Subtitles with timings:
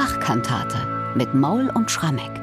[0.00, 2.40] Bachkantate mit Maul und Schrammeck.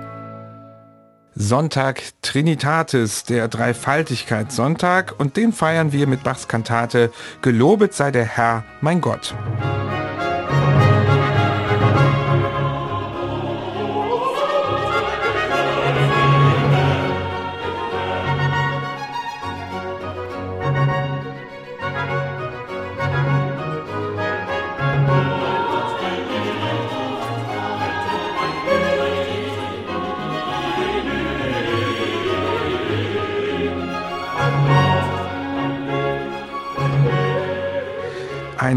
[1.34, 8.64] Sonntag Trinitatis, der Dreifaltigkeitssonntag, und den feiern wir mit Bachs Kantate Gelobet sei der Herr,
[8.82, 9.34] mein Gott.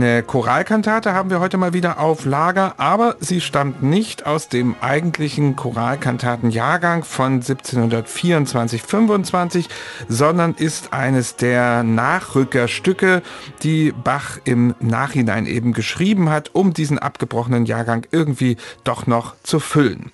[0.01, 4.75] Eine Choralkantate haben wir heute mal wieder auf Lager, aber sie stammt nicht aus dem
[4.81, 9.67] eigentlichen Choralkantatenjahrgang von 1724-25,
[10.09, 13.21] sondern ist eines der Nachrückerstücke,
[13.63, 19.61] die Bach im Nachhinein eben geschrieben hat, um diesen abgebrochenen Jahrgang irgendwie doch noch zu
[19.61, 20.11] füllen.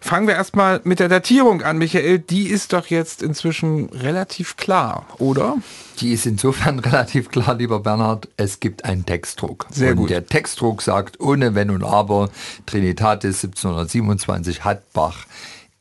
[0.00, 2.18] Fangen wir erstmal mit der Datierung an, Michael.
[2.18, 5.56] Die ist doch jetzt inzwischen relativ klar, oder?
[6.00, 8.28] Die ist insofern relativ klar, lieber Bernhard.
[8.36, 9.66] Es gibt einen Textdruck.
[9.70, 10.10] Sehr und gut.
[10.10, 12.30] Der Textdruck sagt ohne Wenn und Aber,
[12.66, 15.26] Trinitatis 1727 hat Bach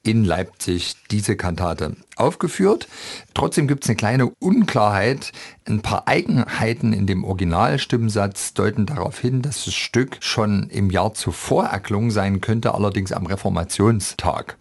[0.05, 2.88] in Leipzig diese Kantate aufgeführt.
[3.33, 5.31] Trotzdem gibt es eine kleine Unklarheit.
[5.67, 11.16] Ein paar Eigenheiten in dem Originalstimmensatz deuten darauf hin, dass das Stück schon im Jahr
[11.16, 14.57] zuvor erklungen sein könnte, allerdings am Reformationstag.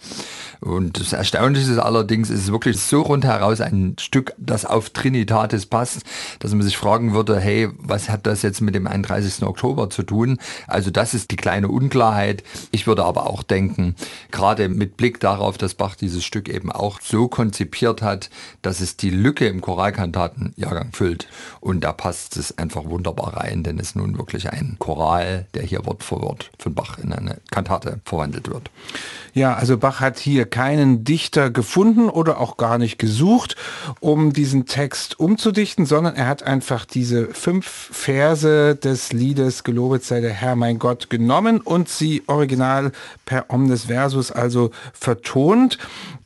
[0.62, 5.66] Und das Erstaunliche ist allerdings, ist es wirklich so rundheraus ein Stück, das auf Trinitatis
[5.66, 6.04] passt,
[6.38, 9.42] dass man sich fragen würde, hey, was hat das jetzt mit dem 31.
[9.42, 10.38] Oktober zu tun?
[10.66, 12.44] Also das ist die kleine Unklarheit.
[12.70, 13.94] Ich würde aber auch denken,
[14.30, 18.30] gerade mit Blick darauf, dass Bach dieses Stück eben auch so konzipiert hat,
[18.62, 21.28] dass es die Lücke im Choralkantatenjahrgang füllt.
[21.60, 25.62] Und da passt es einfach wunderbar rein, denn es ist nun wirklich ein Choral, der
[25.62, 28.70] hier Wort für Wort von Bach in eine Kantate verwandelt wird.
[29.34, 33.56] Ja, also Bach hat hier keinen Dichter gefunden oder auch gar nicht gesucht,
[33.98, 40.20] um diesen Text umzudichten, sondern er hat einfach diese fünf Verse des Liedes Gelobet sei
[40.20, 42.92] der Herr mein Gott genommen und sie original
[43.24, 45.78] per Omnes Versus also vertont.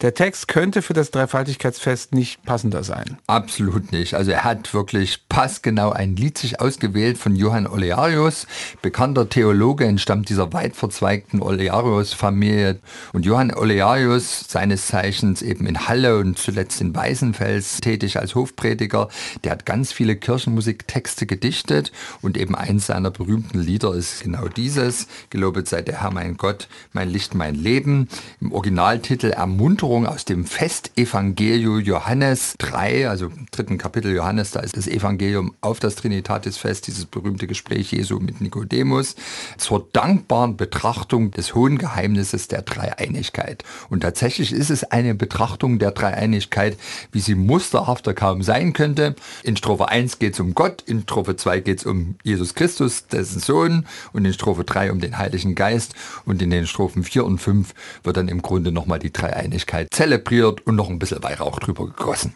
[0.03, 3.19] Der Text könnte für das Dreifaltigkeitsfest nicht passender sein.
[3.27, 4.15] Absolut nicht.
[4.15, 8.47] Also er hat wirklich passgenau ein Lied sich ausgewählt von Johann Olearius,
[8.83, 12.81] bekannter Theologe, entstammt dieser weit verzweigten Olearius-Familie.
[13.13, 19.09] Und Johann Olearius, seines Zeichens eben in Halle und zuletzt in Weißenfels tätig als Hofprediger,
[19.45, 21.93] der hat ganz viele Kirchenmusiktexte gedichtet.
[22.21, 26.69] Und eben eins seiner berühmten Lieder ist genau dieses, Gelobet sei der Herr mein Gott,
[26.93, 28.09] mein Licht, mein Leben.
[28.41, 34.77] Im Originaltitel Ermunterung aus dem Festevangelium Johannes 3, also im dritten Kapitel Johannes, da ist
[34.77, 39.15] das Evangelium auf das Trinitatisfest, dieses berühmte Gespräch Jesu mit Nikodemus,
[39.57, 43.65] zur dankbaren Betrachtung des hohen Geheimnisses der drei Dreieinigkeit.
[43.91, 46.79] Und tatsächlich ist es eine Betrachtung der Dreieinigkeit,
[47.13, 49.15] wie sie musterhafter kaum sein könnte.
[49.43, 53.07] In Strophe 1 geht es um Gott, in Strophe 2 geht es um Jesus Christus,
[53.07, 55.95] dessen Sohn, und in Strophe 3 um den Heiligen Geist.
[56.25, 60.67] Und in den Strophen 4 und 5 wird dann im Grunde nochmal die Dreieinigkeit zelebriert
[60.67, 62.35] und noch ein bisschen Weihrauch drüber gegossen.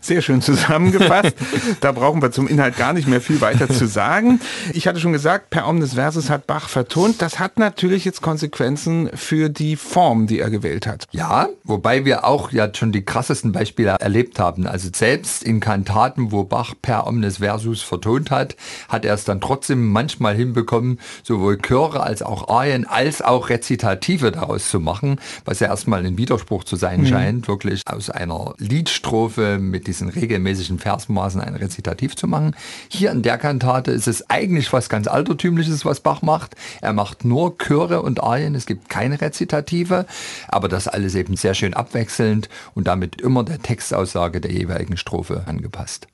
[0.00, 1.31] Sehr schön zusammengefasst.
[1.80, 4.40] Da brauchen wir zum Inhalt gar nicht mehr viel weiter zu sagen.
[4.72, 7.22] Ich hatte schon gesagt, per Omnes Versus hat Bach vertont.
[7.22, 11.06] Das hat natürlich jetzt Konsequenzen für die Form, die er gewählt hat.
[11.10, 14.66] Ja, wobei wir auch ja schon die krassesten Beispiele erlebt haben.
[14.66, 18.56] Also selbst in Kantaten, wo Bach per Omnes Versus vertont hat,
[18.88, 24.32] hat er es dann trotzdem manchmal hinbekommen, sowohl Chöre als auch Arien als auch Rezitative
[24.32, 27.06] daraus zu machen, was ja erstmal ein Widerspruch zu sein mhm.
[27.06, 30.78] scheint, wirklich aus einer Liedstrophe mit diesen regelmäßigen
[31.22, 32.56] Versmaßen ein Rezitativ zu machen.
[32.88, 36.56] Hier in der Kantate ist es eigentlich was ganz Altertümliches, was Bach macht.
[36.80, 40.06] Er macht nur Chöre und Arien, es gibt keine Rezitative.
[40.48, 45.44] Aber das alles eben sehr schön abwechselnd und damit immer der Textaussage der jeweiligen Strophe
[45.46, 46.08] angepasst.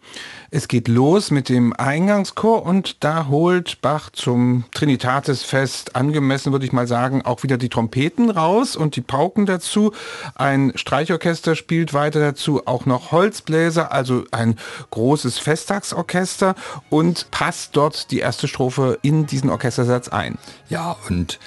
[0.51, 6.73] Es geht los mit dem Eingangschor und da holt Bach zum Trinitatisfest angemessen, würde ich
[6.73, 9.93] mal sagen, auch wieder die Trompeten raus und die Pauken dazu.
[10.35, 14.57] Ein Streichorchester spielt weiter dazu, auch noch Holzbläser, also ein
[14.99, 16.57] großes Festtagsorchester
[16.91, 20.39] und passt dort die erste Strophe in diesen Orchestersatz ein.
[20.69, 21.39] Ja, und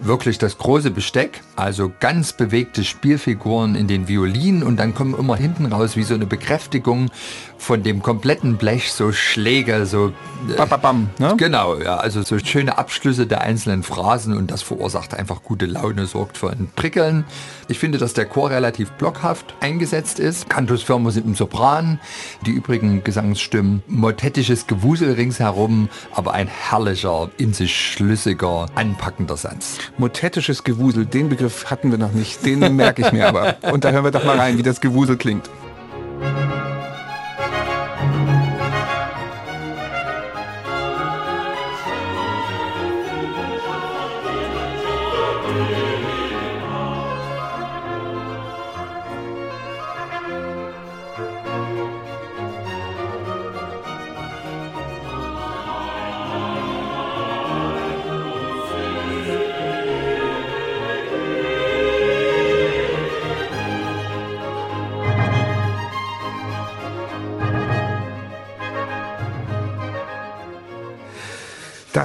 [0.00, 5.36] wirklich das große Besteck, also ganz bewegte Spielfiguren in den Violinen und dann kommen immer
[5.36, 7.10] hinten raus wie so eine Bekräftigung
[7.58, 10.12] von dem kompletten Blech, so Schläge, so...
[10.56, 11.34] Äh, bam, bam, ne?
[11.36, 16.06] Genau, ja, also so schöne Abschlüsse der einzelnen Phrasen und das verursacht einfach gute Laune,
[16.06, 17.24] sorgt für ein Prickeln.
[17.66, 20.48] Ich finde, dass der Chor relativ blockhaft eingesetzt ist.
[20.48, 22.00] Cantus Firmus im Sopran,
[22.46, 29.78] die übrigen Gesangsstimmen, motettisches Gewusel ringsherum, aber ein herrlicher, in sich schlüssiger, anpackender Satz.
[29.96, 33.56] Motettisches Gewusel, den Begriff hatten wir noch nicht, den merke ich mir aber.
[33.72, 35.48] Und da hören wir doch mal rein, wie das Gewusel klingt.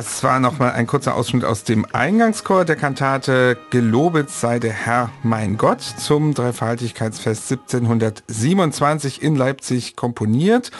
[0.04, 5.12] Das war nochmal ein kurzer Ausschnitt aus dem Eingangschor der Kantate Gelobet sei der Herr
[5.24, 10.72] mein Gott zum Dreifaltigkeitsfest 1727 in Leipzig komponiert.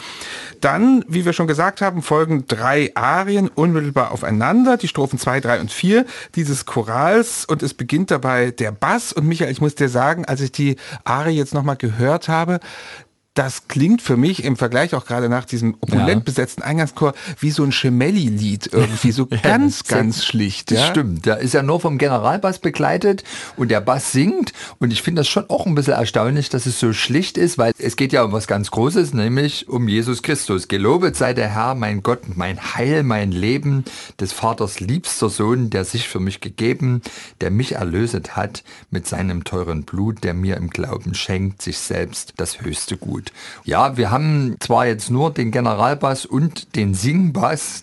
[0.60, 5.60] Dann, wie wir schon gesagt haben, folgen drei Arien unmittelbar aufeinander, die Strophen 2, 3
[5.60, 6.04] und 4
[6.34, 10.42] dieses Chorals und es beginnt dabei der Bass und Michael, ich muss dir sagen, als
[10.42, 12.60] ich die Arie jetzt nochmal gehört habe,
[13.34, 17.64] das klingt für mich im Vergleich auch gerade nach diesem opulent besetzten Eingangschor wie so
[17.64, 20.70] ein Schemelli-Lied irgendwie, so ja, ganz, ganz schlicht.
[20.70, 20.86] Das ja?
[20.86, 23.24] stimmt, der ist ja nur vom Generalbass begleitet
[23.56, 26.78] und der Bass singt und ich finde das schon auch ein bisschen erstaunlich, dass es
[26.78, 30.68] so schlicht ist, weil es geht ja um was ganz Großes, nämlich um Jesus Christus.
[30.68, 33.84] Gelobet sei der Herr, mein Gott, mein Heil, mein Leben,
[34.20, 37.02] des Vaters liebster Sohn, der sich für mich gegeben,
[37.40, 42.34] der mich erlöset hat mit seinem teuren Blut, der mir im Glauben schenkt, sich selbst
[42.36, 43.32] das höchste Gut gut.
[43.64, 47.82] Ja, wir haben zwar jetzt nur den Generalbass und den Singbass,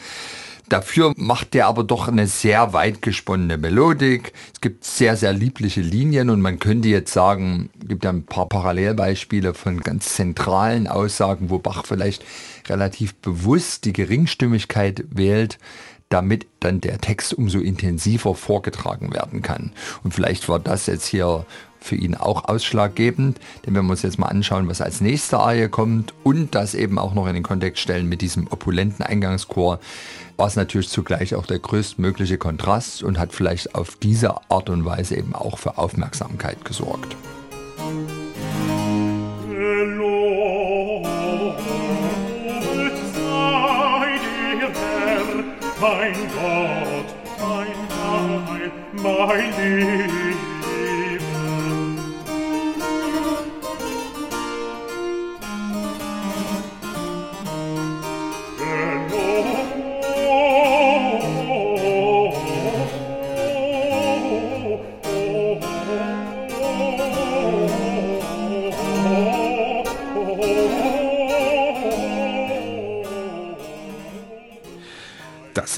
[0.69, 4.31] Dafür macht der aber doch eine sehr weit gesponnene Melodik.
[4.53, 8.47] Es gibt sehr, sehr liebliche Linien und man könnte jetzt sagen, gibt ja ein paar
[8.47, 12.23] Parallelbeispiele von ganz zentralen Aussagen, wo Bach vielleicht
[12.69, 15.57] relativ bewusst die Geringstimmigkeit wählt,
[16.07, 19.73] damit dann der Text umso intensiver vorgetragen werden kann.
[20.05, 21.45] Und vielleicht war das jetzt hier
[21.81, 23.39] für ihn auch ausschlaggebend.
[23.65, 26.97] Denn wenn wir uns jetzt mal anschauen, was als nächste Arie kommt und das eben
[26.97, 29.79] auch noch in den Kontext stellen mit diesem opulenten Eingangschor,
[30.37, 34.85] war es natürlich zugleich auch der größtmögliche Kontrast und hat vielleicht auf diese Art und
[34.85, 37.15] Weise eben auch für Aufmerksamkeit gesorgt.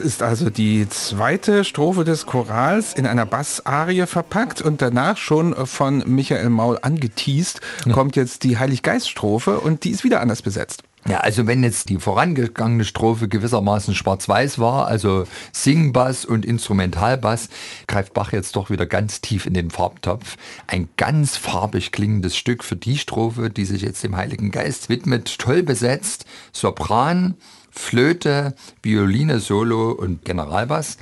[0.03, 6.03] Ist also die zweite Strophe des Chorals in einer Bassarie verpackt und danach schon von
[6.05, 7.61] Michael Maul angeteased
[7.91, 10.83] kommt jetzt die Heiliggeist-Strophe und die ist wieder anders besetzt.
[11.07, 17.50] Ja, also wenn jetzt die vorangegangene Strophe gewissermaßen schwarz-weiß war, also Singbass und Instrumentalbass,
[17.88, 20.38] greift Bach jetzt doch wieder ganz tief in den Farbtopf.
[20.67, 25.39] Ein ganz farbig klingendes Stück für die Strophe, die sich jetzt dem Heiligen Geist widmet,
[25.39, 27.35] toll besetzt, Sopran,
[27.75, 30.98] Flöte, Violine, Solo und Generalbass.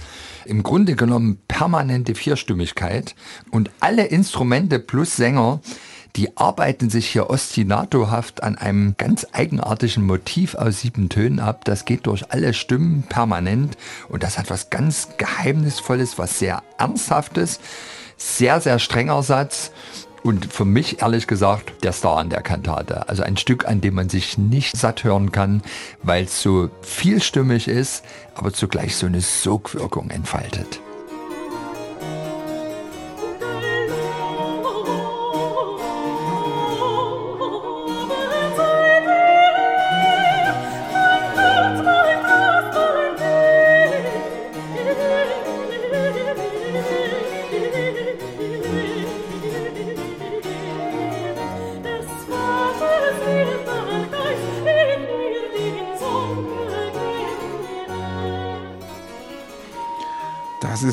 [0.46, 3.16] Im Grunde genommen permanente Vierstimmigkeit
[3.52, 5.60] und alle Instrumente plus Sänger,
[6.16, 11.64] die arbeiten sich hier ostinatohaft an einem ganz eigenartigen Motiv aus sieben Tönen ab.
[11.66, 13.78] Das geht durch alle Stimmen permanent
[14.10, 17.60] und das hat was ganz Geheimnisvolles, was sehr Ernsthaftes.
[18.18, 19.72] Sehr, sehr strenger Satz
[20.24, 23.08] und für mich ehrlich gesagt der Star an der Kantate.
[23.10, 25.62] Also ein Stück, an dem man sich nicht satt hören kann,
[26.04, 28.04] weil es so vielstimmig ist,
[28.36, 30.82] aber zugleich so eine Sogwirkung entfaltet.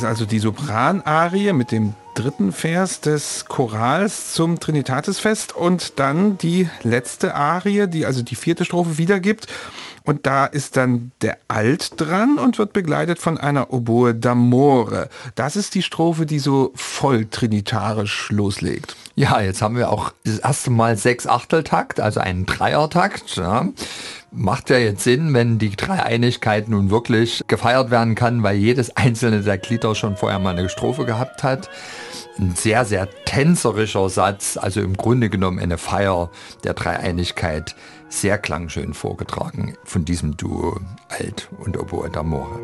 [0.08, 7.34] Also die Sopranarie mit dem dritten Vers des Chorals zum Trinitatisfest und dann die letzte
[7.34, 9.48] Arie, die also die vierte Strophe wiedergibt.
[10.04, 15.10] Und da ist dann der Alt dran und wird begleitet von einer Oboe d'Amore.
[15.34, 18.96] Das ist die Strophe, die so voll trinitarisch loslegt.
[19.14, 23.36] Ja, jetzt haben wir auch das erste Mal sechs Achteltakt, also einen Dreiertakt.
[23.36, 23.68] Ja
[24.30, 29.40] Macht ja jetzt Sinn, wenn die Dreieinigkeit nun wirklich gefeiert werden kann, weil jedes einzelne
[29.40, 31.70] der Glieder schon vorher mal eine Strophe gehabt hat.
[32.38, 36.30] Ein sehr, sehr tänzerischer Satz, also im Grunde genommen eine Feier
[36.62, 37.74] der Dreieinigkeit.
[38.10, 42.58] Sehr klangschön vorgetragen von diesem Duo Alt und Oboe d'Amore.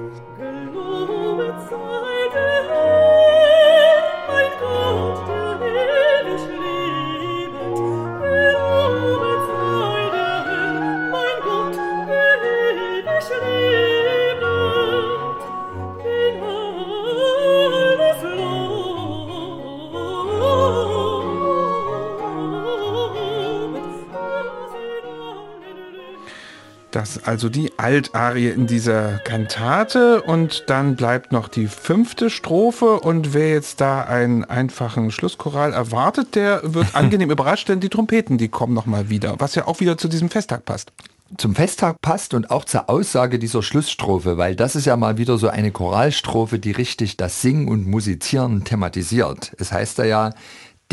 [27.22, 33.50] Also die Altarie in dieser Kantate und dann bleibt noch die fünfte Strophe und wer
[33.50, 38.74] jetzt da einen einfachen Schlusschoral erwartet, der wird angenehm überrascht, denn die Trompeten, die kommen
[38.74, 40.92] noch mal wieder, was ja auch wieder zu diesem Festtag passt
[41.36, 45.38] zum Festtag passt und auch zur Aussage dieser Schlussstrophe, weil das ist ja mal wieder
[45.38, 49.52] so eine Choralstrophe, die richtig das Singen und Musizieren thematisiert.
[49.58, 50.30] Es heißt da ja,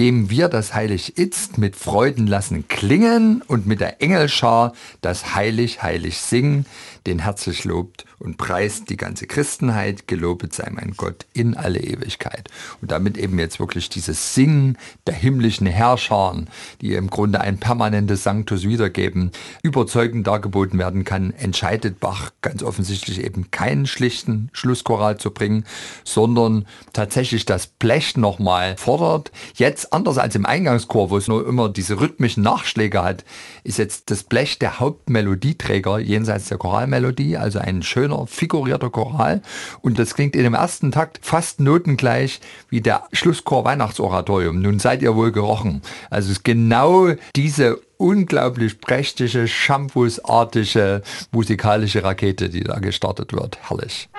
[0.01, 5.84] dem wir das Heilig Itzt mit Freuden lassen klingen und mit der Engelschar das Heilig,
[5.84, 6.65] Heilig singen,
[7.08, 12.50] den herzlich lobt und preist die ganze Christenheit, gelobet sei mein Gott in alle Ewigkeit.
[12.81, 14.77] Und damit eben jetzt wirklich dieses Singen
[15.08, 16.12] der himmlischen Herrscher,
[16.81, 19.31] die im Grunde ein permanentes Sanctus wiedergeben,
[19.63, 25.65] überzeugend dargeboten werden kann, entscheidet Bach ganz offensichtlich eben keinen schlichten Schlusschoral zu bringen,
[26.03, 29.31] sondern tatsächlich das Blech nochmal fordert.
[29.55, 33.25] Jetzt anders als im Eingangschor, wo es nur immer diese rhythmischen Nachschläge hat,
[33.63, 36.58] ist jetzt das Blech der Hauptmelodieträger jenseits der
[36.91, 39.41] Choralmelodie, also ein schöner figurierter Choral.
[39.81, 44.62] Und das klingt in dem ersten Takt fast notengleich wie der Schlusschor Weihnachtsoratorium.
[44.62, 45.81] Nun seid ihr wohl gerochen.
[46.10, 53.57] Also es ist genau diese unglaublich prächtige, shampoosartige musikalische Rakete, die da gestartet wird.
[53.69, 54.10] Herrlich.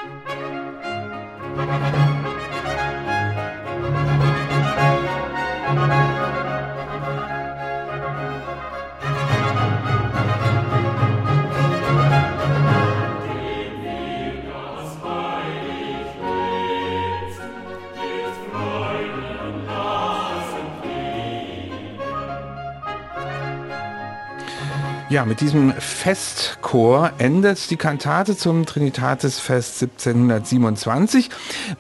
[25.13, 31.29] Ja, mit diesem Festchor endet die Kantate zum Trinitatisfest 1727.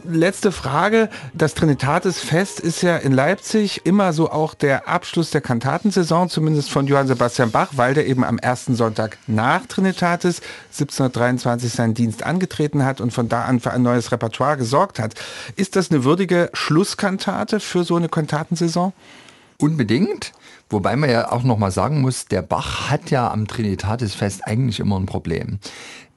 [0.04, 1.08] Letzte Frage.
[1.32, 6.86] Das Trinitatisfest ist ja in Leipzig immer so auch der Abschluss der Kantatensaison, zumindest von
[6.86, 12.84] Johann Sebastian Bach, weil der eben am ersten Sonntag nach Trinitatis 1723 seinen Dienst angetreten
[12.84, 15.14] hat und von da an für ein neues Repertoire gesorgt hat.
[15.56, 18.92] Ist das eine würdige Schlusskantate für so eine Kantatensaison?
[19.62, 20.32] Unbedingt.
[20.70, 24.98] Wobei man ja auch nochmal sagen muss, der Bach hat ja am Trinitatisfest eigentlich immer
[24.98, 25.60] ein Problem.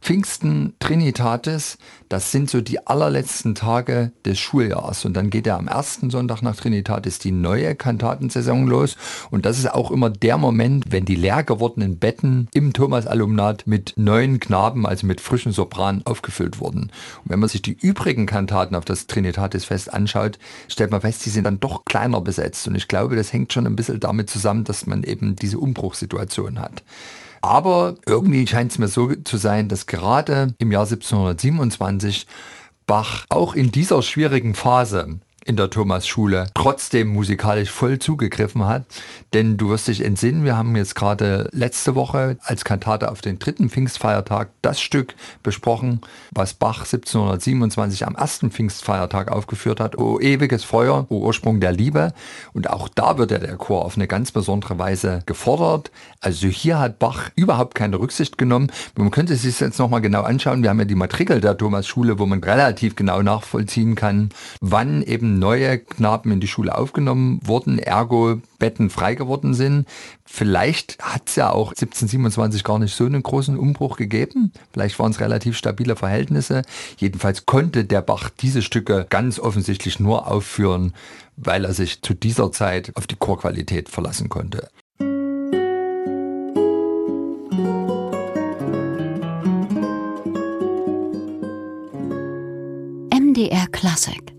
[0.06, 5.04] Pfingsten, Trinitatis, das sind so die allerletzten Tage des Schuljahres.
[5.04, 8.98] Und dann geht ja am ersten Sonntag nach Trinitatis die neue Kantatensaison los.
[9.32, 13.94] Und das ist auch immer der Moment, wenn die leer gewordenen Betten im Thomas-Alumnat mit
[13.96, 16.92] neuen Knaben, also mit frischen Sopranen, aufgefüllt wurden.
[17.24, 21.32] Und wenn man sich die übrigen Kantaten auf das Trinitatisfest anschaut, stellt man fest, die
[21.32, 22.68] sind dann doch kleiner besetzt.
[22.68, 26.60] Und ich glaube, das hängt schon ein bisschen damit zusammen, dass man eben diese Umbruchssituation
[26.60, 26.84] hat.
[27.46, 32.26] Aber irgendwie scheint es mir so zu sein, dass gerade im Jahr 1727
[32.88, 38.86] Bach auch in dieser schwierigen Phase in der Thomas-Schule trotzdem musikalisch voll zugegriffen hat.
[39.34, 43.38] Denn du wirst dich entsinnen, wir haben jetzt gerade letzte Woche als Kantate auf den
[43.38, 50.00] dritten Pfingstfeiertag das Stück besprochen, was Bach 1727 am ersten Pfingstfeiertag aufgeführt hat.
[50.00, 52.14] O ewiges Feuer, O Ursprung der Liebe.
[52.54, 55.92] Und auch da wird ja der Chor auf eine ganz besondere Weise gefordert.
[56.22, 58.72] Also hier hat Bach überhaupt keine Rücksicht genommen.
[58.96, 60.64] Man könnte sich jetzt nochmal genau anschauen.
[60.64, 65.35] Wir haben ja die Matrikel der Thomas-Schule, wo man relativ genau nachvollziehen kann, wann eben
[65.40, 69.86] neue Knaben in die Schule aufgenommen wurden, ergo Betten frei geworden sind.
[70.26, 74.52] Vielleicht hat es ja auch 1727 gar nicht so einen großen Umbruch gegeben.
[74.74, 76.64] Vielleicht waren es relativ stabile Verhältnisse.
[76.98, 80.94] Jedenfalls konnte der Bach diese Stücke ganz offensichtlich nur aufführen,
[81.38, 84.70] weil er sich zu dieser Zeit auf die Chorqualität verlassen konnte.
[93.12, 94.35] MDR Classic